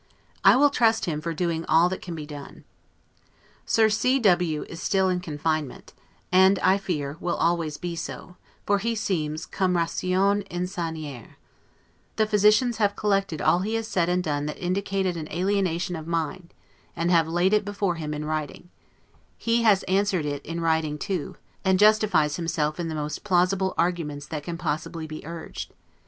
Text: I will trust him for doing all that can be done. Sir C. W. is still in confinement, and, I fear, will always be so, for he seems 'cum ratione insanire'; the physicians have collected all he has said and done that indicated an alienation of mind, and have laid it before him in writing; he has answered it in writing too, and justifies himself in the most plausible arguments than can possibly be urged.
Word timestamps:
I 0.43 0.55
will 0.55 0.71
trust 0.71 1.05
him 1.05 1.21
for 1.21 1.31
doing 1.31 1.63
all 1.65 1.87
that 1.89 2.01
can 2.01 2.15
be 2.15 2.25
done. 2.25 2.63
Sir 3.67 3.87
C. 3.87 4.17
W. 4.19 4.63
is 4.67 4.81
still 4.81 5.09
in 5.09 5.19
confinement, 5.19 5.93
and, 6.31 6.57
I 6.63 6.79
fear, 6.79 7.17
will 7.19 7.35
always 7.35 7.77
be 7.77 7.95
so, 7.95 8.35
for 8.65 8.79
he 8.79 8.95
seems 8.95 9.45
'cum 9.45 9.75
ratione 9.75 10.41
insanire'; 10.49 11.35
the 12.15 12.25
physicians 12.25 12.77
have 12.77 12.95
collected 12.95 13.43
all 13.43 13.59
he 13.59 13.75
has 13.75 13.87
said 13.87 14.09
and 14.09 14.23
done 14.23 14.47
that 14.47 14.57
indicated 14.57 15.15
an 15.17 15.31
alienation 15.31 15.95
of 15.95 16.07
mind, 16.07 16.51
and 16.95 17.11
have 17.11 17.27
laid 17.27 17.53
it 17.53 17.63
before 17.63 17.93
him 17.93 18.11
in 18.11 18.25
writing; 18.25 18.71
he 19.37 19.61
has 19.61 19.83
answered 19.83 20.25
it 20.25 20.43
in 20.43 20.61
writing 20.61 20.97
too, 20.97 21.35
and 21.63 21.77
justifies 21.77 22.37
himself 22.37 22.79
in 22.79 22.87
the 22.87 22.95
most 22.95 23.23
plausible 23.23 23.75
arguments 23.77 24.25
than 24.25 24.41
can 24.41 24.57
possibly 24.57 25.05
be 25.05 25.23
urged. 25.27 25.75